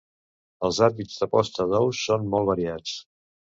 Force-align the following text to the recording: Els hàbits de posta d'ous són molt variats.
Els 0.69 0.79
hàbits 0.85 1.19
de 1.25 1.29
posta 1.35 1.67
d'ous 1.73 2.01
són 2.07 2.27
molt 2.35 2.51
variats. 2.53 2.99